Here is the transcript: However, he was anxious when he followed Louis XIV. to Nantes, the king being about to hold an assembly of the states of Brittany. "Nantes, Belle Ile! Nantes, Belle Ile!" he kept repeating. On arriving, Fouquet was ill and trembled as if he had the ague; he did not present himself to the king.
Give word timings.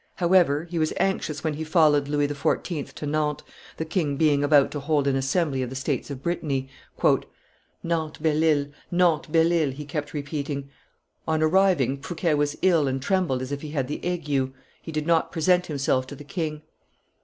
However, 0.15 0.63
he 0.63 0.79
was 0.79 0.93
anxious 0.97 1.43
when 1.43 1.53
he 1.53 1.63
followed 1.63 2.07
Louis 2.07 2.27
XIV. 2.27 2.91
to 2.93 3.05
Nantes, 3.05 3.43
the 3.77 3.85
king 3.85 4.17
being 4.17 4.43
about 4.43 4.71
to 4.71 4.79
hold 4.79 5.05
an 5.05 5.15
assembly 5.15 5.61
of 5.61 5.69
the 5.69 5.75
states 5.75 6.09
of 6.09 6.23
Brittany. 6.23 6.69
"Nantes, 7.83 8.17
Belle 8.19 8.43
Ile! 8.43 8.65
Nantes, 8.89 9.27
Belle 9.29 9.53
Ile!" 9.53 9.69
he 9.69 9.85
kept 9.85 10.15
repeating. 10.15 10.71
On 11.27 11.43
arriving, 11.43 12.01
Fouquet 12.01 12.33
was 12.33 12.57
ill 12.63 12.87
and 12.87 12.99
trembled 12.99 13.43
as 13.43 13.51
if 13.51 13.61
he 13.61 13.69
had 13.69 13.87
the 13.87 14.03
ague; 14.03 14.51
he 14.81 14.91
did 14.91 15.05
not 15.05 15.31
present 15.31 15.67
himself 15.67 16.07
to 16.07 16.15
the 16.15 16.23
king. 16.23 16.63